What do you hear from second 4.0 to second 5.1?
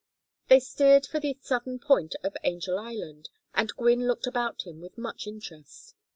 looked about him with